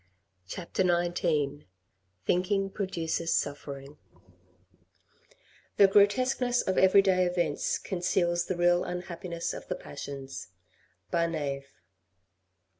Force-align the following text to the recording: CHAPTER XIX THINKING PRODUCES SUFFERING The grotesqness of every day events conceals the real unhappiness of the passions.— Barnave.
CHAPTER 0.47 0.81
XIX 0.81 1.65
THINKING 2.25 2.71
PRODUCES 2.71 3.31
SUFFERING 3.33 3.97
The 5.77 5.85
grotesqness 5.87 6.63
of 6.67 6.79
every 6.79 7.03
day 7.03 7.23
events 7.27 7.77
conceals 7.77 8.45
the 8.45 8.55
real 8.57 8.83
unhappiness 8.83 9.53
of 9.53 9.67
the 9.67 9.75
passions.— 9.75 10.47
Barnave. 11.11 11.67